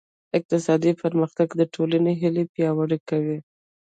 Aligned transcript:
اقتصادي 0.37 0.91
پرمختګ 1.01 1.47
د 1.55 1.61
ټولنې 1.73 2.13
هیلې 2.21 2.43
پیاوړې 2.53 2.99
کوي. 3.09 3.37